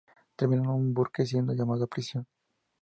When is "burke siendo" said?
0.95-1.53